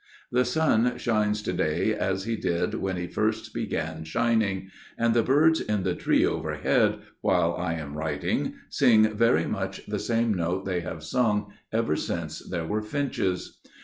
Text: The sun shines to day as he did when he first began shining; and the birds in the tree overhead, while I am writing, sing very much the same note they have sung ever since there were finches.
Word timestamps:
The 0.31 0.45
sun 0.45 0.97
shines 0.97 1.43
to 1.43 1.53
day 1.53 1.93
as 1.93 2.23
he 2.23 2.35
did 2.35 2.73
when 2.73 2.97
he 2.97 3.05
first 3.05 3.53
began 3.53 4.03
shining; 4.03 4.71
and 4.97 5.13
the 5.13 5.21
birds 5.21 5.61
in 5.61 5.83
the 5.83 5.93
tree 5.93 6.25
overhead, 6.25 6.97
while 7.21 7.53
I 7.53 7.75
am 7.75 7.95
writing, 7.95 8.55
sing 8.71 9.15
very 9.15 9.45
much 9.45 9.85
the 9.85 9.99
same 9.99 10.33
note 10.33 10.65
they 10.65 10.79
have 10.79 11.03
sung 11.03 11.53
ever 11.71 11.95
since 11.95 12.39
there 12.39 12.65
were 12.65 12.81
finches. 12.81 13.59